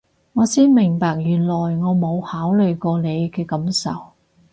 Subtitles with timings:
[0.33, 3.91] 我先明白原來我冇考慮過你嘅感受